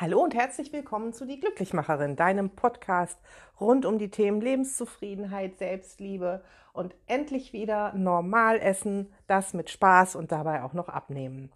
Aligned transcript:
Hallo 0.00 0.22
und 0.22 0.34
herzlich 0.34 0.72
willkommen 0.72 1.12
zu 1.12 1.26
Die 1.26 1.38
Glücklichmacherin, 1.38 2.16
deinem 2.16 2.48
Podcast 2.48 3.20
rund 3.60 3.84
um 3.84 3.98
die 3.98 4.08
Themen 4.08 4.40
Lebenszufriedenheit, 4.40 5.58
Selbstliebe 5.58 6.42
und 6.72 6.94
endlich 7.06 7.52
wieder 7.52 7.92
normal 7.92 8.58
essen, 8.60 9.12
das 9.26 9.52
mit 9.52 9.68
Spaß 9.68 10.16
und 10.16 10.32
dabei 10.32 10.62
auch 10.62 10.72
noch 10.72 10.88
abnehmen. 10.88 11.52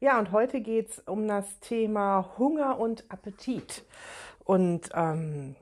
Ja, 0.00 0.18
und 0.18 0.32
heute 0.32 0.62
geht 0.62 0.88
es 0.88 0.98
um 1.00 1.28
das 1.28 1.60
Thema 1.60 2.30
Hunger 2.38 2.78
und 2.78 3.04
Appetit. 3.10 3.84
Und 4.42 4.88
ähm, 4.94 5.54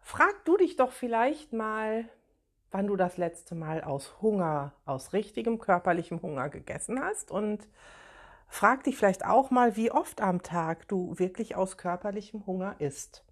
frag 0.00 0.46
du 0.46 0.56
dich 0.56 0.76
doch 0.76 0.92
vielleicht 0.92 1.52
mal, 1.52 2.06
wann 2.70 2.86
du 2.86 2.96
das 2.96 3.18
letzte 3.18 3.54
Mal 3.54 3.84
aus 3.84 4.22
Hunger, 4.22 4.72
aus 4.86 5.12
richtigem 5.12 5.58
körperlichem 5.58 6.22
Hunger 6.22 6.48
gegessen 6.48 7.02
hast 7.02 7.30
und 7.30 7.68
Frag 8.58 8.84
dich 8.84 8.96
vielleicht 8.96 9.22
auch 9.22 9.50
mal, 9.50 9.76
wie 9.76 9.90
oft 9.90 10.22
am 10.22 10.42
Tag 10.42 10.88
du 10.88 11.18
wirklich 11.18 11.56
aus 11.56 11.76
körperlichem 11.76 12.46
Hunger 12.46 12.76
isst. 12.78 13.22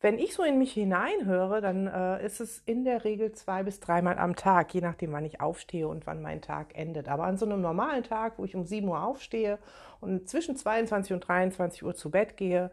Wenn 0.00 0.16
ich 0.16 0.32
so 0.32 0.44
in 0.44 0.58
mich 0.58 0.72
hineinhöre, 0.72 1.60
dann 1.60 1.88
äh, 1.88 2.24
ist 2.24 2.40
es 2.40 2.60
in 2.64 2.84
der 2.84 3.02
Regel 3.02 3.32
zwei 3.32 3.64
bis 3.64 3.80
dreimal 3.80 4.16
am 4.16 4.36
Tag, 4.36 4.72
je 4.72 4.80
nachdem, 4.80 5.10
wann 5.10 5.24
ich 5.24 5.40
aufstehe 5.40 5.88
und 5.88 6.06
wann 6.06 6.22
mein 6.22 6.40
Tag 6.40 6.78
endet. 6.78 7.08
Aber 7.08 7.24
an 7.24 7.36
so 7.36 7.46
einem 7.46 7.62
normalen 7.62 8.04
Tag, 8.04 8.34
wo 8.38 8.44
ich 8.44 8.54
um 8.54 8.64
7 8.64 8.86
Uhr 8.86 9.02
aufstehe 9.02 9.58
und 10.00 10.28
zwischen 10.28 10.54
22 10.54 11.14
und 11.14 11.26
23 11.26 11.82
Uhr 11.82 11.96
zu 11.96 12.12
Bett 12.12 12.36
gehe, 12.36 12.70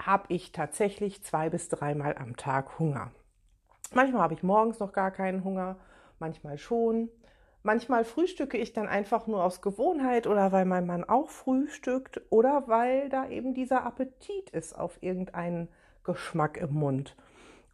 habe 0.00 0.26
ich 0.28 0.52
tatsächlich 0.52 1.24
zwei 1.24 1.50
bis 1.50 1.68
dreimal 1.68 2.16
am 2.16 2.36
Tag 2.36 2.78
Hunger. 2.78 3.10
Manchmal 3.92 4.22
habe 4.22 4.34
ich 4.34 4.44
morgens 4.44 4.78
noch 4.78 4.92
gar 4.92 5.10
keinen 5.10 5.42
Hunger, 5.42 5.74
manchmal 6.20 6.56
schon. 6.56 7.08
Manchmal 7.66 8.04
frühstücke 8.04 8.58
ich 8.58 8.74
dann 8.74 8.86
einfach 8.86 9.26
nur 9.26 9.42
aus 9.42 9.60
Gewohnheit 9.60 10.28
oder 10.28 10.52
weil 10.52 10.64
mein 10.66 10.86
Mann 10.86 11.02
auch 11.02 11.28
frühstückt 11.28 12.22
oder 12.30 12.68
weil 12.68 13.08
da 13.08 13.28
eben 13.28 13.54
dieser 13.54 13.84
Appetit 13.84 14.50
ist 14.50 14.78
auf 14.78 15.02
irgendeinen 15.02 15.66
Geschmack 16.04 16.58
im 16.58 16.74
Mund. 16.74 17.16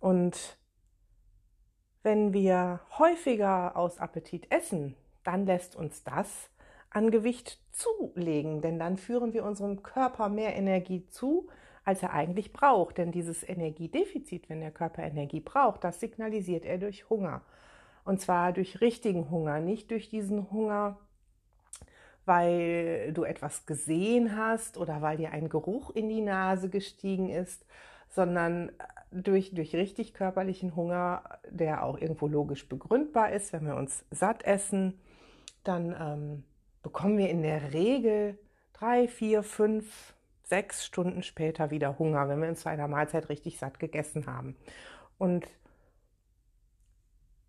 Und 0.00 0.56
wenn 2.02 2.32
wir 2.32 2.80
häufiger 2.98 3.76
aus 3.76 3.98
Appetit 3.98 4.50
essen, 4.50 4.96
dann 5.24 5.44
lässt 5.44 5.76
uns 5.76 6.02
das 6.04 6.48
an 6.88 7.10
Gewicht 7.10 7.60
zulegen, 7.72 8.62
denn 8.62 8.78
dann 8.78 8.96
führen 8.96 9.34
wir 9.34 9.44
unserem 9.44 9.82
Körper 9.82 10.30
mehr 10.30 10.56
Energie 10.56 11.06
zu, 11.08 11.50
als 11.84 12.02
er 12.02 12.14
eigentlich 12.14 12.54
braucht. 12.54 12.96
Denn 12.96 13.12
dieses 13.12 13.46
Energiedefizit, 13.46 14.48
wenn 14.48 14.60
der 14.60 14.70
Körper 14.70 15.02
Energie 15.02 15.40
braucht, 15.40 15.84
das 15.84 16.00
signalisiert 16.00 16.64
er 16.64 16.78
durch 16.78 17.10
Hunger. 17.10 17.42
Und 18.04 18.20
zwar 18.20 18.52
durch 18.52 18.80
richtigen 18.80 19.30
Hunger, 19.30 19.60
nicht 19.60 19.90
durch 19.90 20.08
diesen 20.08 20.50
Hunger, 20.50 20.98
weil 22.24 23.12
du 23.12 23.24
etwas 23.24 23.66
gesehen 23.66 24.36
hast 24.36 24.76
oder 24.76 25.02
weil 25.02 25.16
dir 25.16 25.32
ein 25.32 25.48
Geruch 25.48 25.90
in 25.90 26.08
die 26.08 26.20
Nase 26.20 26.68
gestiegen 26.68 27.28
ist, 27.28 27.64
sondern 28.08 28.70
durch, 29.10 29.54
durch 29.54 29.74
richtig 29.74 30.14
körperlichen 30.14 30.76
Hunger, 30.76 31.22
der 31.48 31.84
auch 31.84 31.98
irgendwo 31.98 32.26
logisch 32.26 32.68
begründbar 32.68 33.32
ist. 33.32 33.52
Wenn 33.52 33.66
wir 33.66 33.76
uns 33.76 34.04
satt 34.10 34.44
essen, 34.44 35.00
dann 35.64 35.94
ähm, 35.98 36.44
bekommen 36.82 37.18
wir 37.18 37.30
in 37.30 37.42
der 37.42 37.72
Regel 37.72 38.38
drei, 38.72 39.08
vier, 39.08 39.42
fünf, 39.42 40.14
sechs 40.44 40.84
Stunden 40.84 41.22
später 41.22 41.70
wieder 41.70 41.98
Hunger, 41.98 42.28
wenn 42.28 42.40
wir 42.42 42.48
uns 42.48 42.62
zu 42.62 42.68
einer 42.68 42.88
Mahlzeit 42.88 43.28
richtig 43.28 43.58
satt 43.58 43.78
gegessen 43.78 44.26
haben. 44.26 44.56
Und 45.18 45.46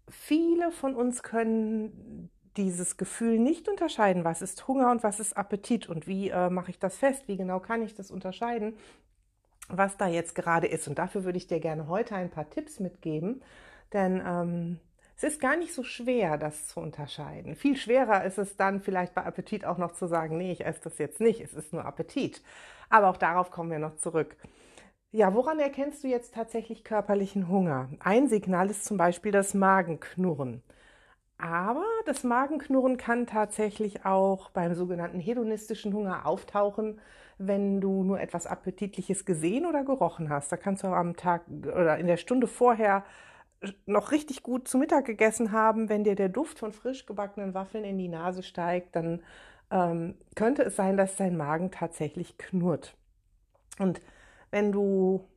viele 0.10 0.72
von 0.72 0.96
uns 0.96 1.24
können 1.24 2.30
dieses 2.58 2.98
Gefühl 2.98 3.40
nicht 3.40 3.68
unterscheiden, 3.68 4.24
was 4.24 4.42
ist 4.42 4.68
Hunger 4.68 4.92
und 4.92 5.04
was 5.04 5.20
ist 5.20 5.36
Appetit 5.36 5.90
und 5.90 6.08
wie 6.08 6.30
äh, 6.30 6.50
mache 6.50 6.72
ich 6.72 6.80
das 6.80 6.98
fest, 6.98 7.28
wie 7.28 7.38
genau 7.38 7.60
kann 7.60 7.82
ich 7.82 7.96
das 7.96 8.12
unterscheiden, 8.12 8.78
was 9.70 9.98
da 9.98 10.08
jetzt 10.08 10.36
gerade 10.36 10.68
ist. 10.68 10.88
Und 10.88 11.00
dafür 11.00 11.24
würde 11.24 11.38
ich 11.38 11.48
dir 11.48 11.60
gerne 11.60 11.88
heute 11.88 12.16
ein 12.16 12.30
paar 12.30 12.50
Tipps 12.50 12.80
mitgeben, 12.80 13.42
denn 13.92 14.22
ähm, 14.26 14.80
es 15.16 15.24
ist 15.24 15.40
gar 15.40 15.56
nicht 15.56 15.74
so 15.74 15.84
schwer, 15.84 16.38
das 16.38 16.68
zu 16.68 16.80
unterscheiden. 16.80 17.56
Viel 17.56 17.78
schwerer 17.78 18.24
ist 18.24 18.38
es 18.38 18.58
dann 18.58 18.82
vielleicht 18.82 19.14
bei 19.14 19.24
Appetit 19.24 19.66
auch 19.66 19.78
noch 19.78 19.94
zu 19.94 20.08
sagen, 20.08 20.38
nee, 20.38 20.52
ich 20.52 20.66
esse 20.66 20.82
das 20.84 20.98
jetzt 20.98 21.22
nicht, 21.22 21.40
es 21.42 21.54
ist 21.54 21.74
nur 21.74 21.86
Appetit. 21.86 22.42
Aber 22.90 23.10
auch 23.10 23.18
darauf 23.18 23.50
kommen 23.50 23.72
wir 23.72 23.80
noch 23.80 23.96
zurück. 23.96 24.36
Ja, 25.16 25.34
woran 25.36 25.60
erkennst 25.60 26.04
du 26.04 26.08
jetzt 26.08 26.34
tatsächlich 26.34 26.84
körperlichen 26.84 27.48
Hunger? 27.48 27.88
Ein 28.00 28.28
Signal 28.28 28.70
ist 28.72 28.84
zum 28.84 28.98
Beispiel 28.98 29.32
das 29.32 29.54
Magenknurren. 29.54 30.64
Aber 31.38 31.86
das 32.06 32.24
Magenknurren 32.24 32.98
kann 32.98 33.28
tatsächlich 33.28 34.06
auch 34.06 34.50
beim 34.52 34.76
sogenannten 34.76 35.20
hedonistischen 35.20 35.94
Hunger 35.94 36.26
auftauchen, 36.26 37.02
wenn 37.38 37.82
du 37.82 38.04
nur 38.04 38.22
etwas 38.22 38.48
Appetitliches 38.48 39.26
gesehen 39.26 39.66
oder 39.68 39.84
gerochen 39.86 40.30
hast. 40.30 40.52
Da 40.52 40.58
kannst 40.58 40.84
du 40.84 40.88
am 40.88 41.16
Tag 41.18 41.44
oder 41.50 41.98
in 42.00 42.08
der 42.08 42.18
Stunde 42.18 42.48
vorher 42.48 43.06
noch 43.86 44.12
richtig 44.12 44.44
gut 44.44 44.68
zu 44.68 44.78
Mittag 44.80 45.06
gegessen 45.06 45.52
haben. 45.54 45.90
Wenn 45.90 46.04
dir 46.06 46.16
der 46.16 46.30
Duft 46.30 46.60
von 46.60 46.74
frisch 46.74 47.06
gebackenen 47.06 47.54
Waffeln 47.54 47.86
in 47.86 47.98
die 48.00 48.10
Nase 48.10 48.44
steigt, 48.44 48.96
dann 48.96 49.22
ähm, 49.72 50.16
könnte 50.36 50.64
es 50.64 50.76
sein, 50.76 50.98
dass 50.98 51.18
dein 51.18 51.38
Magen 51.38 51.72
tatsächlich 51.72 52.38
knurrt. 52.38 52.96
Und 53.80 54.02
wenn 54.54 54.72
du 54.72 55.28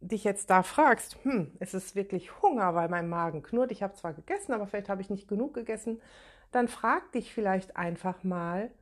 dich 0.00 0.24
jetzt 0.24 0.50
da 0.50 0.64
fragst, 0.64 1.16
hm, 1.22 1.52
ist 1.60 1.72
es 1.72 1.94
wirklich 1.94 2.42
Hunger, 2.42 2.74
weil 2.74 2.88
mein 2.88 3.08
Magen 3.08 3.44
knurrt, 3.44 3.70
ich 3.70 3.80
habe 3.80 3.94
zwar 3.94 4.12
gegessen, 4.12 4.52
aber 4.52 4.66
vielleicht 4.66 4.88
habe 4.88 5.00
ich 5.00 5.08
nicht 5.08 5.28
genug 5.28 5.54
gegessen, 5.54 6.02
dann 6.50 6.66
frag 6.66 7.12
dich 7.12 7.32
vielleicht 7.32 7.76
einfach 7.76 8.24
mal, 8.24 8.72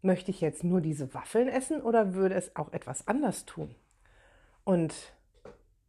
möchte 0.00 0.30
ich 0.30 0.40
jetzt 0.40 0.64
nur 0.64 0.80
diese 0.80 1.12
Waffeln 1.12 1.48
essen 1.48 1.82
oder 1.82 2.14
würde 2.14 2.34
es 2.34 2.56
auch 2.56 2.72
etwas 2.72 3.06
anders 3.06 3.44
tun? 3.44 3.74
Und 4.64 4.94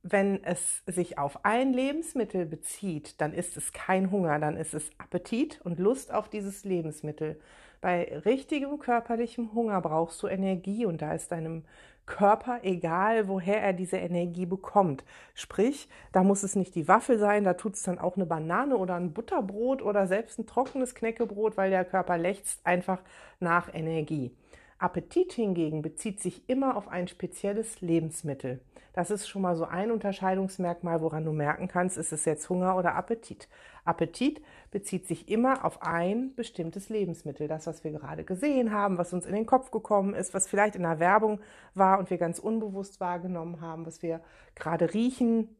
wenn 0.03 0.43
es 0.43 0.83
sich 0.85 1.17
auf 1.17 1.45
ein 1.45 1.71
Lebensmittel 1.71 2.45
bezieht, 2.45 3.21
dann 3.21 3.33
ist 3.33 3.55
es 3.55 3.71
kein 3.71 4.11
Hunger, 4.11 4.39
dann 4.39 4.57
ist 4.57 4.73
es 4.73 4.91
Appetit 4.97 5.61
und 5.63 5.79
Lust 5.79 6.13
auf 6.13 6.27
dieses 6.27 6.65
Lebensmittel. 6.65 7.39
Bei 7.79 8.19
richtigem 8.25 8.77
körperlichem 8.77 9.53
Hunger 9.53 9.79
brauchst 9.79 10.21
du 10.21 10.27
Energie 10.27 10.85
und 10.85 11.01
da 11.01 11.13
ist 11.13 11.31
deinem 11.31 11.63
Körper, 12.09 12.59
egal 12.63 13.29
woher 13.29 13.61
er 13.61 13.71
diese 13.71 13.95
Energie 13.95 14.45
bekommt. 14.45 15.05
Sprich, 15.33 15.87
da 16.11 16.23
muss 16.23 16.43
es 16.43 16.57
nicht 16.57 16.75
die 16.75 16.89
Waffel 16.89 17.17
sein, 17.17 17.45
da 17.45 17.53
tut 17.53 17.75
es 17.75 17.83
dann 17.83 17.99
auch 17.99 18.17
eine 18.17 18.25
Banane 18.25 18.75
oder 18.75 18.95
ein 18.95 19.13
Butterbrot 19.13 19.81
oder 19.81 20.07
selbst 20.07 20.39
ein 20.39 20.47
trockenes 20.47 20.95
Knäckebrot, 20.95 21.55
weil 21.55 21.69
der 21.69 21.85
Körper 21.85 22.17
lechzt 22.17 22.65
einfach 22.65 22.99
nach 23.39 23.73
Energie. 23.73 24.35
Appetit 24.79 25.33
hingegen 25.33 25.81
bezieht 25.81 26.21
sich 26.21 26.49
immer 26.49 26.75
auf 26.75 26.87
ein 26.87 27.07
spezielles 27.07 27.81
Lebensmittel. 27.81 28.61
Das 28.93 29.11
ist 29.11 29.27
schon 29.27 29.41
mal 29.41 29.55
so 29.55 29.65
ein 29.65 29.91
Unterscheidungsmerkmal, 29.91 31.01
woran 31.01 31.25
du 31.25 31.31
merken 31.31 31.67
kannst, 31.67 31.97
ist 31.97 32.11
es 32.11 32.25
jetzt 32.25 32.49
Hunger 32.49 32.75
oder 32.75 32.95
Appetit. 32.95 33.47
Appetit 33.89 34.41
bezieht 34.71 35.07
sich 35.07 35.29
immer 35.29 35.65
auf 35.65 35.81
ein 35.81 36.35
bestimmtes 36.35 36.89
Lebensmittel. 36.89 37.47
Das, 37.47 37.67
was 37.67 37.83
wir 37.83 37.91
gerade 37.91 38.23
gesehen 38.23 38.71
haben, 38.71 38.97
was 38.97 39.13
uns 39.13 39.25
in 39.25 39.33
den 39.33 39.45
Kopf 39.45 39.71
gekommen 39.71 40.13
ist, 40.13 40.33
was 40.33 40.47
vielleicht 40.47 40.75
in 40.75 40.83
der 40.83 40.99
Werbung 40.99 41.39
war 41.73 41.99
und 41.99 42.09
wir 42.09 42.17
ganz 42.17 42.39
unbewusst 42.39 42.99
wahrgenommen 42.99 43.61
haben, 43.61 43.85
was 43.85 44.01
wir 44.01 44.21
gerade 44.55 44.93
riechen, 44.93 45.55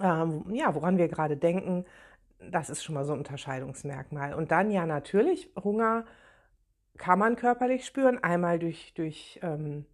ähm, 0.00 0.44
ja, 0.52 0.74
woran 0.74 0.98
wir 0.98 1.08
gerade 1.08 1.36
denken. 1.36 1.84
Das 2.50 2.70
ist 2.70 2.82
schon 2.82 2.94
mal 2.94 3.04
so 3.04 3.12
ein 3.12 3.20
Unterscheidungsmerkmal. 3.20 4.34
Und 4.34 4.50
dann 4.50 4.70
ja 4.70 4.84
natürlich 4.86 5.50
Hunger 5.62 6.04
kann 6.98 7.18
man 7.18 7.36
körperlich 7.36 7.86
spüren, 7.86 8.22
einmal 8.22 8.58
durch, 8.58 8.92
durch 8.94 9.38
ähm, 9.42 9.86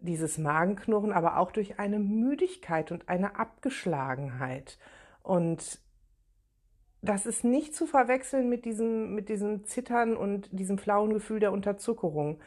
dieses 0.00 0.38
Magenknurren, 0.38 1.12
aber 1.12 1.38
auch 1.38 1.52
durch 1.52 1.78
eine 1.78 1.98
Müdigkeit 1.98 2.92
und 2.92 3.08
eine 3.08 3.38
Abgeschlagenheit. 3.38 4.78
Und 5.22 5.80
das 7.02 7.26
ist 7.26 7.44
nicht 7.44 7.74
zu 7.74 7.86
verwechseln 7.86 8.48
mit 8.48 8.64
diesem, 8.64 9.14
mit 9.14 9.28
diesem 9.28 9.64
Zittern 9.64 10.16
und 10.16 10.48
diesem 10.52 10.78
flauen 10.78 11.12
Gefühl 11.12 11.40
der 11.40 11.52
Unterzuckerung. 11.52 12.40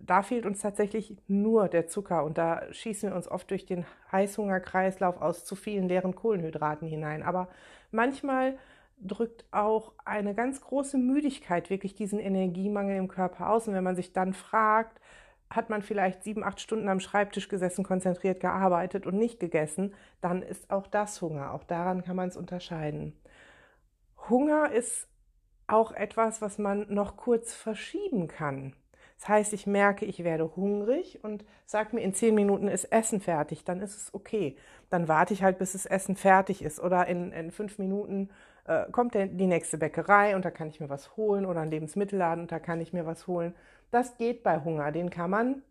Da 0.00 0.22
fehlt 0.22 0.46
uns 0.46 0.60
tatsächlich 0.60 1.16
nur 1.28 1.68
der 1.68 1.86
Zucker 1.86 2.24
und 2.24 2.38
da 2.38 2.62
schießen 2.72 3.10
wir 3.10 3.16
uns 3.16 3.28
oft 3.28 3.50
durch 3.50 3.66
den 3.66 3.84
Heißhungerkreislauf 4.10 5.20
aus 5.20 5.44
zu 5.44 5.56
vielen 5.56 5.88
leeren 5.88 6.14
Kohlenhydraten 6.14 6.88
hinein. 6.88 7.22
Aber 7.22 7.48
manchmal 7.90 8.56
drückt 9.02 9.44
auch 9.50 9.92
eine 10.04 10.34
ganz 10.34 10.60
große 10.60 10.98
Müdigkeit 10.98 11.70
wirklich 11.70 11.94
diesen 11.94 12.18
Energiemangel 12.18 12.96
im 12.96 13.08
Körper 13.08 13.50
aus. 13.50 13.68
Und 13.68 13.74
wenn 13.74 13.84
man 13.84 13.96
sich 13.96 14.12
dann 14.12 14.32
fragt, 14.32 15.00
hat 15.50 15.68
man 15.68 15.82
vielleicht 15.82 16.22
sieben, 16.22 16.44
acht 16.44 16.60
Stunden 16.60 16.88
am 16.88 17.00
Schreibtisch 17.00 17.48
gesessen, 17.48 17.84
konzentriert 17.84 18.40
gearbeitet 18.40 19.06
und 19.06 19.16
nicht 19.16 19.40
gegessen, 19.40 19.94
dann 20.20 20.42
ist 20.42 20.70
auch 20.70 20.86
das 20.86 21.20
Hunger. 21.20 21.52
Auch 21.52 21.64
daran 21.64 22.04
kann 22.04 22.16
man 22.16 22.28
es 22.28 22.36
unterscheiden. 22.36 23.14
Hunger 24.28 24.70
ist 24.70 25.08
auch 25.66 25.92
etwas, 25.92 26.42
was 26.42 26.58
man 26.58 26.86
noch 26.92 27.16
kurz 27.16 27.54
verschieben 27.54 28.28
kann. 28.28 28.74
Das 29.18 29.28
heißt, 29.28 29.52
ich 29.52 29.66
merke, 29.66 30.06
ich 30.06 30.24
werde 30.24 30.56
hungrig 30.56 31.22
und 31.22 31.44
sage 31.66 31.94
mir, 31.94 32.02
in 32.02 32.14
zehn 32.14 32.34
Minuten 32.34 32.68
ist 32.68 32.86
Essen 32.86 33.20
fertig, 33.20 33.64
dann 33.64 33.80
ist 33.80 33.94
es 33.94 34.14
okay. 34.14 34.56
Dann 34.88 35.08
warte 35.08 35.34
ich 35.34 35.42
halt, 35.42 35.58
bis 35.58 35.72
das 35.72 35.84
Essen 35.84 36.16
fertig 36.16 36.62
ist. 36.62 36.80
Oder 36.80 37.06
in, 37.06 37.30
in 37.32 37.50
fünf 37.50 37.78
Minuten 37.78 38.30
äh, 38.66 38.84
kommt 38.90 39.14
der, 39.14 39.26
die 39.26 39.46
nächste 39.46 39.76
Bäckerei 39.76 40.34
und 40.34 40.44
da 40.44 40.50
kann 40.50 40.68
ich 40.68 40.80
mir 40.80 40.88
was 40.88 41.16
holen 41.16 41.44
oder 41.44 41.60
ein 41.60 41.70
Lebensmittelladen 41.70 42.44
und 42.44 42.52
da 42.52 42.58
kann 42.58 42.80
ich 42.80 42.94
mir 42.94 43.04
was 43.04 43.26
holen. 43.26 43.54
Das 43.90 44.16
geht 44.16 44.42
bei 44.42 44.60
Hunger. 44.64 44.90
Den 44.90 45.10
kann 45.10 45.30
man 45.30 45.62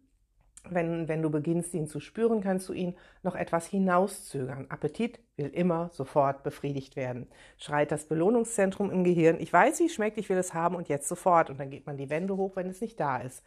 Wenn, 0.69 1.07
wenn 1.07 1.21
du 1.21 1.29
beginnst, 1.29 1.73
ihn 1.73 1.87
zu 1.87 1.99
spüren, 1.99 2.41
kannst 2.41 2.67
du 2.69 2.73
ihn 2.73 2.95
noch 3.23 3.35
etwas 3.35 3.65
hinauszögern. 3.67 4.65
Appetit 4.69 5.19
will 5.37 5.47
immer 5.47 5.89
sofort 5.93 6.43
befriedigt 6.43 6.95
werden. 6.95 7.27
Schreit 7.57 7.91
das 7.91 8.05
Belohnungszentrum 8.05 8.91
im 8.91 9.03
Gehirn, 9.03 9.37
ich 9.39 9.51
weiß, 9.51 9.79
wie 9.79 9.85
es 9.85 9.93
schmeckt, 9.93 10.17
ich 10.17 10.29
will 10.29 10.37
es 10.37 10.53
haben 10.53 10.75
und 10.75 10.89
jetzt 10.89 11.07
sofort. 11.07 11.49
Und 11.49 11.59
dann 11.59 11.69
geht 11.69 11.87
man 11.87 11.97
die 11.97 12.09
Wände 12.09 12.35
hoch, 12.35 12.55
wenn 12.55 12.69
es 12.69 12.81
nicht 12.81 12.99
da 12.99 13.17
ist. 13.17 13.43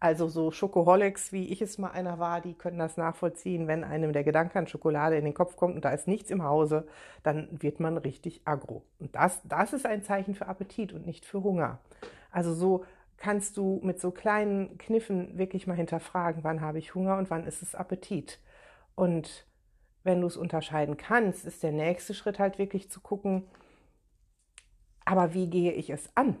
Also 0.00 0.28
so 0.28 0.50
Schokoholics, 0.50 1.32
wie 1.32 1.48
ich 1.48 1.62
es 1.62 1.78
mal 1.78 1.90
einer 1.90 2.18
war, 2.18 2.40
die 2.40 2.54
können 2.54 2.78
das 2.78 2.96
nachvollziehen. 2.96 3.68
Wenn 3.68 3.84
einem 3.84 4.12
der 4.12 4.24
Gedanke 4.24 4.58
an 4.58 4.66
Schokolade 4.66 5.16
in 5.16 5.24
den 5.24 5.34
Kopf 5.34 5.56
kommt 5.56 5.76
und 5.76 5.84
da 5.84 5.90
ist 5.90 6.08
nichts 6.08 6.30
im 6.30 6.42
Hause, 6.42 6.86
dann 7.22 7.48
wird 7.52 7.80
man 7.80 7.96
richtig 7.96 8.42
aggro. 8.44 8.82
Und 8.98 9.14
das, 9.14 9.40
das 9.44 9.72
ist 9.72 9.86
ein 9.86 10.02
Zeichen 10.02 10.34
für 10.34 10.46
Appetit 10.46 10.92
und 10.92 11.06
nicht 11.06 11.24
für 11.24 11.42
Hunger. 11.42 11.78
Also 12.30 12.52
so 12.52 12.84
kannst 13.24 13.56
du 13.56 13.80
mit 13.82 13.98
so 13.98 14.10
kleinen 14.10 14.76
Kniffen 14.76 15.38
wirklich 15.38 15.66
mal 15.66 15.78
hinterfragen, 15.78 16.44
wann 16.44 16.60
habe 16.60 16.78
ich 16.78 16.94
Hunger 16.94 17.16
und 17.16 17.30
wann 17.30 17.46
ist 17.46 17.62
es 17.62 17.74
Appetit. 17.74 18.38
Und 18.94 19.46
wenn 20.02 20.20
du 20.20 20.26
es 20.26 20.36
unterscheiden 20.36 20.98
kannst, 20.98 21.46
ist 21.46 21.62
der 21.62 21.72
nächste 21.72 22.12
Schritt 22.12 22.38
halt 22.38 22.58
wirklich 22.58 22.90
zu 22.90 23.00
gucken, 23.00 23.46
aber 25.06 25.32
wie 25.32 25.48
gehe 25.48 25.72
ich 25.72 25.88
es 25.88 26.14
an? 26.14 26.36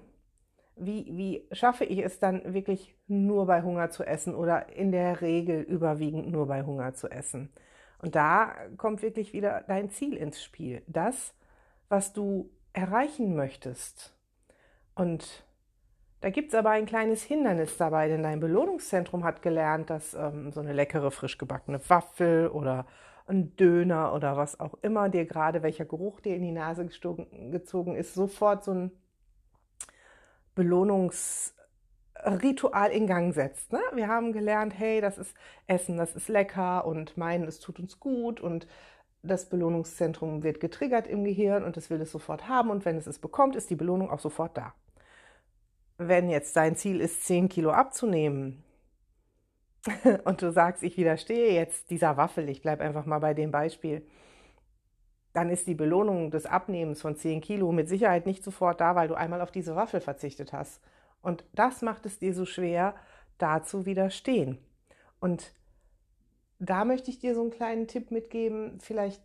Wie, 0.76 1.06
wie 1.06 1.48
schaffe 1.52 1.86
ich 1.86 2.00
es 2.00 2.18
dann 2.18 2.52
wirklich 2.52 2.94
nur 3.06 3.46
bei 3.46 3.62
Hunger 3.62 3.88
zu 3.88 4.04
essen 4.04 4.34
oder 4.34 4.68
in 4.76 4.92
der 4.92 5.22
Regel 5.22 5.62
überwiegend 5.62 6.30
nur 6.30 6.46
bei 6.48 6.64
Hunger 6.64 6.92
zu 6.92 7.08
essen? 7.08 7.50
Und 7.96 8.14
da 8.14 8.54
kommt 8.76 9.00
wirklich 9.00 9.32
wieder 9.32 9.64
dein 9.68 9.88
Ziel 9.88 10.18
ins 10.18 10.42
Spiel. 10.42 10.82
Das, 10.86 11.34
was 11.88 12.12
du 12.12 12.50
erreichen 12.74 13.34
möchtest. 13.34 14.14
Und 14.94 15.46
da 16.24 16.30
gibt 16.30 16.48
es 16.48 16.54
aber 16.54 16.70
ein 16.70 16.86
kleines 16.86 17.22
Hindernis 17.22 17.76
dabei, 17.76 18.08
denn 18.08 18.22
dein 18.22 18.40
Belohnungszentrum 18.40 19.24
hat 19.24 19.42
gelernt, 19.42 19.90
dass 19.90 20.14
ähm, 20.14 20.52
so 20.52 20.60
eine 20.60 20.72
leckere, 20.72 21.10
frisch 21.10 21.36
gebackene 21.36 21.78
Waffel 21.90 22.48
oder 22.48 22.86
ein 23.26 23.54
Döner 23.56 24.14
oder 24.14 24.34
was 24.34 24.58
auch 24.58 24.72
immer 24.80 25.10
dir 25.10 25.26
gerade, 25.26 25.62
welcher 25.62 25.84
Geruch 25.84 26.20
dir 26.20 26.34
in 26.34 26.40
die 26.40 26.50
Nase 26.50 26.86
gezogen 26.86 27.94
ist, 27.94 28.14
sofort 28.14 28.64
so 28.64 28.72
ein 28.72 28.90
Belohnungsritual 30.54 32.90
in 32.90 33.06
Gang 33.06 33.34
setzt. 33.34 33.70
Ne? 33.70 33.80
Wir 33.92 34.08
haben 34.08 34.32
gelernt, 34.32 34.72
hey, 34.78 35.02
das 35.02 35.18
ist 35.18 35.36
Essen, 35.66 35.98
das 35.98 36.16
ist 36.16 36.28
lecker 36.28 36.86
und 36.86 37.18
meinen, 37.18 37.46
es 37.46 37.60
tut 37.60 37.78
uns 37.78 38.00
gut 38.00 38.40
und 38.40 38.66
das 39.22 39.50
Belohnungszentrum 39.50 40.42
wird 40.42 40.58
getriggert 40.58 41.06
im 41.06 41.22
Gehirn 41.22 41.64
und 41.64 41.76
es 41.76 41.90
will 41.90 42.00
es 42.00 42.10
sofort 42.10 42.48
haben 42.48 42.70
und 42.70 42.86
wenn 42.86 42.96
es 42.96 43.06
es 43.06 43.18
bekommt, 43.18 43.56
ist 43.56 43.68
die 43.68 43.76
Belohnung 43.76 44.10
auch 44.10 44.20
sofort 44.20 44.56
da 44.56 44.72
wenn 45.98 46.28
jetzt 46.28 46.56
dein 46.56 46.76
Ziel 46.76 47.00
ist, 47.00 47.24
10 47.24 47.48
Kilo 47.48 47.70
abzunehmen 47.70 48.62
und 50.24 50.42
du 50.42 50.50
sagst, 50.50 50.82
ich 50.82 50.96
widerstehe 50.96 51.52
jetzt 51.52 51.90
dieser 51.90 52.16
Waffel, 52.16 52.48
ich 52.48 52.62
bleibe 52.62 52.82
einfach 52.82 53.06
mal 53.06 53.18
bei 53.18 53.34
dem 53.34 53.50
Beispiel, 53.50 54.06
dann 55.32 55.50
ist 55.50 55.66
die 55.66 55.74
Belohnung 55.74 56.30
des 56.30 56.46
Abnehmens 56.46 57.00
von 57.00 57.16
10 57.16 57.40
Kilo 57.40 57.72
mit 57.72 57.88
Sicherheit 57.88 58.26
nicht 58.26 58.44
sofort 58.44 58.80
da, 58.80 58.94
weil 58.94 59.08
du 59.08 59.14
einmal 59.14 59.40
auf 59.40 59.50
diese 59.50 59.74
Waffel 59.74 60.00
verzichtet 60.00 60.52
hast. 60.52 60.80
Und 61.22 61.44
das 61.52 61.82
macht 61.82 62.06
es 62.06 62.18
dir 62.18 62.34
so 62.34 62.44
schwer, 62.44 62.94
da 63.38 63.62
zu 63.62 63.84
widerstehen. 63.84 64.58
Und 65.20 65.52
da 66.60 66.84
möchte 66.84 67.10
ich 67.10 67.18
dir 67.18 67.34
so 67.34 67.42
einen 67.42 67.50
kleinen 67.50 67.88
Tipp 67.88 68.10
mitgeben, 68.10 68.78
vielleicht 68.80 69.22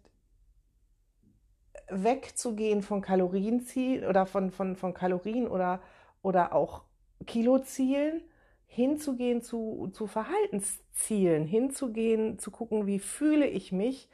wegzugehen 1.89 2.81
von 2.81 3.01
Kalorienziel 3.01 4.06
oder 4.06 4.25
von, 4.25 4.51
von, 4.51 4.75
von 4.75 4.94
Kalorien 4.94 5.48
oder 5.48 5.81
oder 6.21 6.54
auch 6.54 6.83
Kilozielen 7.25 8.24
hinzugehen 8.66 9.42
zu, 9.42 9.89
zu 9.94 10.07
Verhaltenszielen, 10.07 11.45
hinzugehen, 11.45 12.38
zu 12.39 12.51
gucken, 12.51 12.86
wie 12.86 13.00
fühle 13.00 13.48
ich 13.48 13.71
mich, 13.71 14.10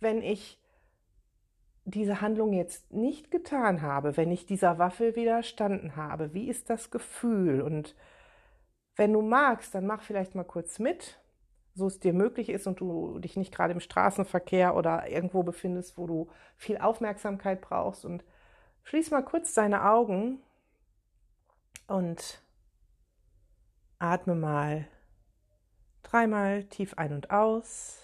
wenn 0.00 0.22
ich 0.22 0.60
diese 1.84 2.20
Handlung 2.20 2.52
jetzt 2.52 2.92
nicht 2.92 3.30
getan 3.30 3.82
habe, 3.82 4.16
wenn 4.16 4.30
ich 4.30 4.44
dieser 4.44 4.78
Waffel 4.78 5.14
widerstanden 5.16 5.96
habe. 5.96 6.34
Wie 6.34 6.48
ist 6.48 6.68
das 6.68 6.90
Gefühl? 6.90 7.62
Und 7.62 7.94
wenn 8.96 9.12
du 9.12 9.22
magst, 9.22 9.74
dann 9.74 9.86
mach 9.86 10.02
vielleicht 10.02 10.34
mal 10.34 10.44
kurz 10.44 10.78
mit, 10.78 11.20
so 11.74 11.86
es 11.86 12.00
dir 12.00 12.12
möglich 12.12 12.48
ist 12.48 12.66
und 12.66 12.80
du 12.80 13.18
dich 13.18 13.36
nicht 13.36 13.54
gerade 13.54 13.72
im 13.72 13.80
Straßenverkehr 13.80 14.74
oder 14.74 15.08
irgendwo 15.08 15.42
befindest, 15.42 15.96
wo 15.96 16.06
du 16.06 16.28
viel 16.56 16.78
Aufmerksamkeit 16.78 17.60
brauchst 17.60 18.04
und 18.04 18.24
schließ 18.82 19.10
mal 19.10 19.22
kurz 19.22 19.54
deine 19.54 19.84
Augen 19.84 20.40
und 21.86 22.42
atme 23.98 24.34
mal 24.34 24.86
dreimal 26.02 26.64
tief 26.64 26.94
ein 26.94 27.12
und 27.12 27.30
aus. 27.30 28.02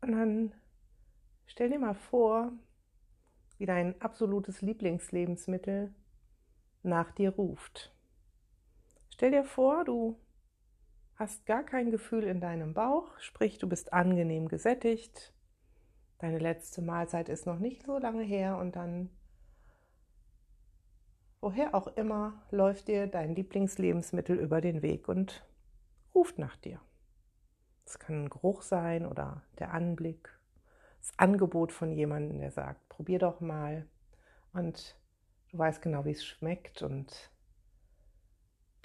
Und 0.00 0.12
dann 0.12 0.52
stell 1.46 1.70
dir 1.70 1.78
mal 1.78 1.94
vor, 1.94 2.52
wie 3.58 3.66
dein 3.66 4.00
absolutes 4.00 4.62
Lieblingslebensmittel 4.62 5.94
nach 6.82 7.12
dir 7.12 7.30
ruft. 7.30 7.94
Stell 9.10 9.30
dir 9.30 9.44
vor, 9.44 9.84
du 9.84 10.18
hast 11.16 11.46
gar 11.46 11.62
kein 11.62 11.90
Gefühl 11.90 12.24
in 12.24 12.40
deinem 12.40 12.74
Bauch, 12.74 13.18
sprich 13.20 13.58
du 13.58 13.68
bist 13.68 13.92
angenehm 13.92 14.48
gesättigt, 14.48 15.32
deine 16.18 16.38
letzte 16.38 16.82
Mahlzeit 16.82 17.28
ist 17.28 17.46
noch 17.46 17.58
nicht 17.58 17.84
so 17.84 17.98
lange 17.98 18.22
her 18.22 18.58
und 18.58 18.76
dann, 18.76 19.10
woher 21.40 21.74
auch 21.74 21.86
immer, 21.86 22.42
läuft 22.50 22.88
dir 22.88 23.06
dein 23.06 23.34
Lieblingslebensmittel 23.34 24.38
über 24.38 24.60
den 24.60 24.82
Weg 24.82 25.08
und 25.08 25.46
ruft 26.14 26.38
nach 26.38 26.56
dir. 26.56 26.80
Es 27.86 27.98
kann 27.98 28.24
ein 28.24 28.30
Geruch 28.30 28.62
sein 28.62 29.06
oder 29.06 29.42
der 29.58 29.72
Anblick 29.72 30.30
das 31.04 31.18
Angebot 31.18 31.70
von 31.70 31.92
jemandem, 31.92 32.40
der 32.40 32.50
sagt, 32.50 32.88
probier 32.88 33.18
doch 33.18 33.40
mal 33.40 33.86
und 34.54 34.96
du 35.50 35.58
weißt 35.58 35.82
genau, 35.82 36.06
wie 36.06 36.12
es 36.12 36.24
schmeckt 36.24 36.80
und 36.80 37.30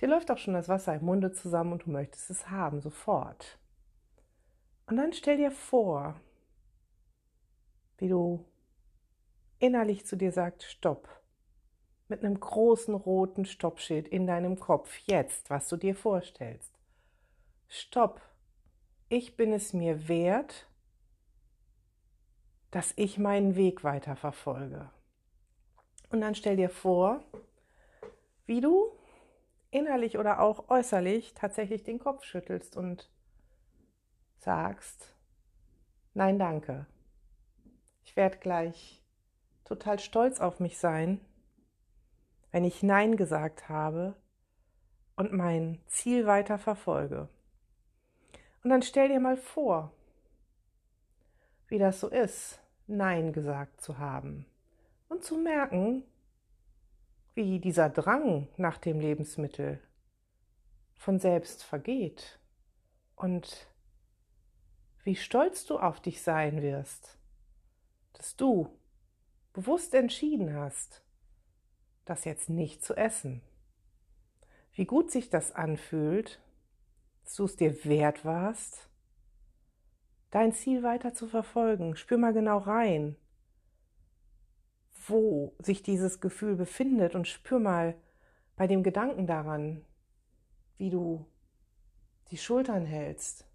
dir 0.01 0.09
läuft 0.09 0.29
auch 0.29 0.37
schon 0.37 0.53
das 0.53 0.67
Wasser 0.67 0.95
im 0.95 1.05
Munde 1.05 1.31
zusammen 1.31 1.71
und 1.71 1.85
du 1.85 1.91
möchtest 1.91 2.29
es 2.29 2.49
haben, 2.49 2.81
sofort. 2.81 3.57
Und 4.87 4.97
dann 4.97 5.13
stell 5.13 5.37
dir 5.37 5.51
vor, 5.51 6.19
wie 7.99 8.09
du 8.09 8.45
innerlich 9.59 10.05
zu 10.05 10.17
dir 10.17 10.33
sagst, 10.33 10.65
stopp, 10.65 11.07
mit 12.09 12.25
einem 12.25 12.37
großen 12.37 12.95
roten 12.95 13.45
Stoppschild 13.45 14.09
in 14.09 14.27
deinem 14.27 14.59
Kopf, 14.59 14.97
jetzt, 15.05 15.49
was 15.49 15.69
du 15.69 15.77
dir 15.77 15.95
vorstellst. 15.95 16.73
Stopp, 17.69 18.19
ich 19.07 19.37
bin 19.37 19.53
es 19.53 19.71
mir 19.71 20.09
wert, 20.09 20.68
dass 22.71 22.93
ich 22.95 23.17
meinen 23.17 23.55
Weg 23.55 23.83
weiter 23.83 24.15
verfolge. 24.15 24.89
Und 26.09 26.21
dann 26.21 26.35
stell 26.35 26.55
dir 26.55 26.69
vor, 26.69 27.23
wie 28.45 28.61
du 28.61 28.91
innerlich 29.71 30.17
oder 30.17 30.39
auch 30.39 30.69
äußerlich 30.69 31.33
tatsächlich 31.33 31.83
den 31.83 31.99
Kopf 31.99 32.23
schüttelst 32.23 32.75
und 32.77 33.09
sagst, 34.37 35.15
nein, 36.13 36.39
danke. 36.39 36.87
Ich 38.03 38.15
werde 38.15 38.37
gleich 38.37 39.03
total 39.65 39.99
stolz 39.99 40.39
auf 40.39 40.59
mich 40.59 40.79
sein, 40.79 41.21
wenn 42.51 42.63
ich 42.63 42.81
Nein 42.81 43.15
gesagt 43.17 43.69
habe 43.69 44.15
und 45.15 45.31
mein 45.31 45.79
Ziel 45.85 46.25
weiter 46.25 46.57
verfolge. 46.57 47.29
Und 48.63 48.71
dann 48.71 48.81
stell 48.81 49.09
dir 49.09 49.19
mal 49.19 49.37
vor, 49.37 49.93
wie 51.69 51.77
das 51.77 51.99
so 51.99 52.09
ist, 52.09 52.59
Nein 52.87 53.31
gesagt 53.33 53.81
zu 53.81 53.99
haben 53.99 54.45
und 55.07 55.23
zu 55.23 55.37
merken, 55.37 56.03
wie 57.35 57.59
dieser 57.59 57.89
Drang 57.89 58.47
nach 58.57 58.77
dem 58.77 58.99
Lebensmittel 58.99 59.79
von 60.95 61.19
selbst 61.19 61.63
vergeht 61.63 62.39
und 63.15 63.67
wie 65.03 65.15
stolz 65.15 65.65
du 65.65 65.79
auf 65.79 66.01
dich 66.01 66.21
sein 66.21 66.61
wirst, 66.61 67.17
dass 68.13 68.35
du 68.35 68.69
bewusst 69.53 69.93
entschieden 69.93 70.53
hast, 70.53 71.03
das 72.05 72.25
jetzt 72.25 72.49
nicht 72.49 72.83
zu 72.83 72.95
essen. 72.95 73.41
Wie 74.73 74.85
gut 74.85 75.11
sich 75.11 75.29
das 75.29 75.51
anfühlt, 75.51 76.41
dass 77.23 77.35
du 77.35 77.45
es 77.45 77.55
dir 77.55 77.85
wert 77.85 78.25
warst, 78.25 78.88
dein 80.31 80.53
Ziel 80.53 80.83
weiter 80.83 81.13
zu 81.13 81.27
verfolgen. 81.27 81.95
Spür 81.95 82.17
mal 82.17 82.33
genau 82.33 82.57
rein, 82.59 83.15
wo 85.07 85.55
sich 85.59 85.81
dieses 85.83 86.21
Gefühl 86.21 86.55
befindet 86.55 87.15
und 87.15 87.27
spür 87.27 87.59
mal, 87.59 87.95
bei 88.55 88.67
dem 88.67 88.83
Gedanken 88.83 89.25
daran, 89.25 89.85
wie 90.77 90.89
du 90.89 91.25
die 92.29 92.37
Schultern 92.37 92.85
hältst 92.85 93.47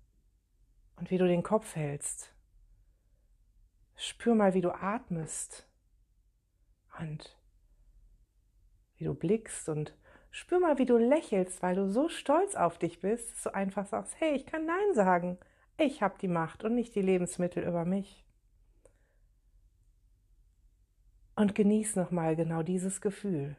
und 0.96 1.10
wie 1.10 1.18
du 1.18 1.26
den 1.26 1.42
Kopf 1.42 1.76
hältst. 1.76 2.34
Spür 3.96 4.34
mal, 4.34 4.54
wie 4.54 4.62
du 4.62 4.70
atmest 4.70 5.68
und 6.98 7.36
wie 8.96 9.04
du 9.04 9.14
blickst 9.14 9.68
und 9.68 9.94
spür 10.30 10.58
mal, 10.58 10.78
wie 10.78 10.86
du 10.86 10.96
lächelst, 10.96 11.62
weil 11.62 11.74
du 11.74 11.90
so 11.90 12.08
stolz 12.08 12.54
auf 12.54 12.78
dich 12.78 13.00
bist, 13.00 13.30
dass 13.32 13.42
du 13.42 13.54
einfach 13.54 13.86
sagst, 13.86 14.14
hey, 14.18 14.34
ich 14.34 14.46
kann 14.46 14.64
Nein 14.64 14.94
sagen. 14.94 15.38
Ich 15.76 16.02
habe 16.02 16.16
die 16.20 16.28
Macht 16.28 16.62
und 16.64 16.74
nicht 16.74 16.94
die 16.94 17.02
Lebensmittel 17.02 17.64
über 17.64 17.84
mich. 17.84 18.24
Und 21.36 21.54
genieß 21.54 21.96
nochmal 21.96 22.36
genau 22.36 22.62
dieses 22.62 23.00
Gefühl. 23.00 23.56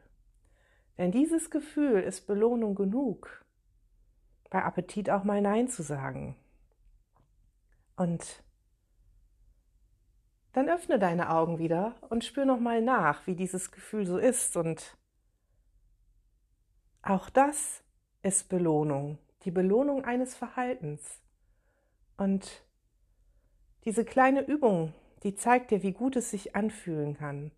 Denn 0.96 1.12
dieses 1.12 1.50
Gefühl 1.50 2.00
ist 2.00 2.26
Belohnung 2.26 2.74
genug, 2.74 3.44
bei 4.48 4.62
Appetit 4.62 5.10
auch 5.10 5.24
mal 5.24 5.42
Nein 5.42 5.68
zu 5.68 5.82
sagen. 5.82 6.36
Und 7.96 8.42
dann 10.52 10.70
öffne 10.70 10.98
deine 10.98 11.28
Augen 11.28 11.58
wieder 11.58 11.96
und 12.08 12.24
spür 12.24 12.46
nochmal 12.46 12.80
nach, 12.80 13.26
wie 13.26 13.34
dieses 13.34 13.72
Gefühl 13.72 14.06
so 14.06 14.16
ist. 14.16 14.56
Und 14.56 14.96
auch 17.02 17.28
das 17.28 17.84
ist 18.22 18.48
Belohnung, 18.48 19.18
die 19.42 19.50
Belohnung 19.50 20.06
eines 20.06 20.34
Verhaltens. 20.34 21.20
Und 22.16 22.64
diese 23.84 24.04
kleine 24.04 24.46
Übung, 24.46 24.92
die 25.22 25.34
zeigt 25.34 25.70
dir, 25.70 25.82
wie 25.82 25.92
gut 25.92 26.16
es 26.16 26.30
sich 26.30 26.56
anfühlen 26.56 27.14
kann, 27.14 27.52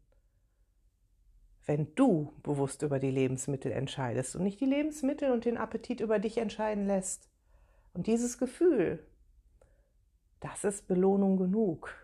wenn 1.66 1.94
du 1.94 2.32
bewusst 2.42 2.82
über 2.82 2.98
die 2.98 3.10
Lebensmittel 3.10 3.72
entscheidest 3.72 4.36
und 4.36 4.42
nicht 4.42 4.60
die 4.60 4.66
Lebensmittel 4.66 5.30
und 5.30 5.44
den 5.44 5.58
Appetit 5.58 6.00
über 6.00 6.18
dich 6.18 6.38
entscheiden 6.38 6.86
lässt. 6.86 7.28
Und 7.92 8.06
dieses 8.06 8.38
Gefühl, 8.38 9.06
das 10.40 10.64
ist 10.64 10.88
Belohnung 10.88 11.36
genug. 11.36 11.94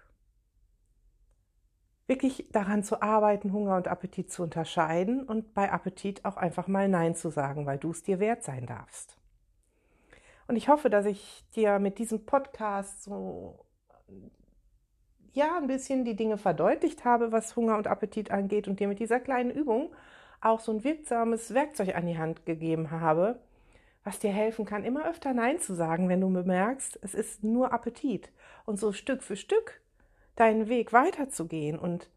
Wirklich 2.07 2.49
daran 2.53 2.85
zu 2.85 3.01
arbeiten, 3.01 3.53
Hunger 3.53 3.77
und 3.77 3.89
Appetit 3.89 4.31
zu 4.31 4.43
unterscheiden 4.43 5.23
und 5.23 5.55
bei 5.55 5.73
Appetit 5.73 6.25
auch 6.27 6.37
einfach 6.37 6.69
mal 6.69 6.89
Nein 6.89 7.15
zu 7.15 7.31
sagen, 7.31 7.65
weil 7.65 7.79
du 7.79 7.93
es 7.93 8.03
dir 8.03 8.21
wert 8.21 8.43
sein 8.43 8.67
darfst. 8.67 9.17
Und 10.47 10.57
ich 10.57 10.69
hoffe, 10.69 10.91
dass 10.91 11.07
ich 11.07 11.45
dir 11.55 11.79
mit 11.79 11.99
diesem 11.99 12.27
Podcast 12.27 13.05
so 13.05 13.65
ja 15.33 15.57
ein 15.57 15.67
bisschen 15.67 16.05
die 16.05 16.17
Dinge 16.17 16.39
verdeutlicht 16.39 17.05
habe, 17.05 17.33
was 17.33 17.57
Hunger 17.57 17.77
und 17.77 17.87
Appetit 17.87 18.31
angeht 18.31 18.69
und 18.69 18.81
dir 18.81 18.89
mit 18.89 19.01
dieser 19.01 19.21
kleinen 19.21 19.51
Übung 19.51 19.95
auch 20.41 20.61
so 20.61 20.73
ein 20.73 20.85
wirksames 20.85 21.55
Werkzeug 21.55 21.95
an 21.97 22.07
die 22.07 22.19
Hand 22.19 22.47
gegeben 22.47 22.91
habe, 22.91 23.41
was 24.05 24.19
dir 24.19 24.31
helfen 24.31 24.65
kann, 24.67 24.85
immer 24.85 25.09
öfter 25.09 25.33
Nein 25.33 25.59
zu 25.59 25.75
sagen, 25.75 26.09
wenn 26.09 26.21
du 26.21 26.31
bemerkst, 26.31 26.99
es 27.03 27.15
ist 27.15 27.43
nur 27.43 27.73
Appetit. 27.73 28.31
Und 28.67 28.79
so 28.79 28.93
Stück 28.93 29.23
für 29.23 29.37
Stück 29.37 29.81
deinen 30.37 30.69
Weg 30.69 30.93
weiterzugehen 30.93 31.79
und 31.79 32.11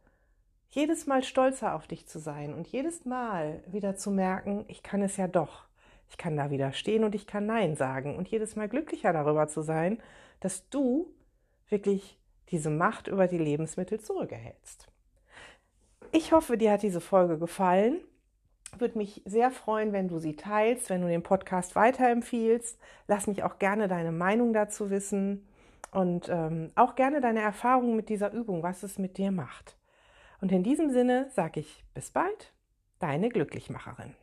jedes 0.70 1.08
Mal 1.08 1.24
stolzer 1.24 1.74
auf 1.74 1.88
dich 1.88 2.08
zu 2.08 2.20
sein 2.20 2.54
und 2.54 2.68
jedes 2.68 3.06
Mal 3.06 3.64
wieder 3.68 3.96
zu 3.96 4.12
merken, 4.12 4.66
ich 4.68 4.84
kann 4.84 5.02
es 5.02 5.16
ja 5.18 5.28
doch. 5.28 5.67
Ich 6.10 6.18
kann 6.18 6.38
da 6.38 6.50
wieder 6.50 6.72
stehen 6.72 7.04
und 7.04 7.16
ich 7.16 7.28
kann 7.28 7.46
Nein 7.46 7.76
sagen 7.76 8.16
und 8.16 8.28
jedes 8.28 8.56
Mal 8.56 8.70
glücklicher 8.70 9.14
darüber 9.14 9.48
zu 9.48 9.62
sein, 9.62 10.02
dass 10.40 10.70
du 10.70 11.14
wirklich 11.70 12.20
diese 12.50 12.70
Macht 12.70 13.08
über 13.08 13.28
die 13.28 13.38
Lebensmittel 13.38 14.00
zurückerhältst. 14.00 14.88
Ich 16.12 16.32
hoffe, 16.32 16.58
dir 16.58 16.72
hat 16.72 16.84
diese 16.84 17.02
Folge 17.02 17.38
gefallen. 17.38 18.00
Würde 18.78 18.98
mich 18.98 19.22
sehr 19.26 19.52
freuen, 19.52 19.94
wenn 19.94 20.08
du 20.08 20.20
sie 20.20 20.36
teilst, 20.36 20.90
wenn 20.90 21.02
du 21.02 21.08
den 21.08 21.24
Podcast 21.24 21.76
weiterempfiehlst. 21.76 22.80
Lass 23.08 23.28
mich 23.28 23.44
auch 23.44 23.60
gerne 23.60 23.88
deine 23.88 24.12
Meinung 24.12 24.54
dazu 24.54 24.90
wissen 24.90 25.48
und 25.92 26.30
ähm, 26.30 26.72
auch 26.76 26.96
gerne 26.96 27.22
deine 27.22 27.42
Erfahrungen 27.42 27.96
mit 27.96 28.10
dieser 28.10 28.32
Übung, 28.32 28.64
was 28.64 28.84
es 28.84 28.98
mit 28.98 29.18
dir 29.18 29.32
macht. 29.32 29.78
Und 30.42 30.52
in 30.52 30.64
diesem 30.64 30.92
Sinne 30.92 31.30
sage 31.32 31.62
ich 31.62 31.84
bis 31.94 32.12
bald, 32.12 32.54
deine 33.00 33.30
Glücklichmacherin. 33.30 34.14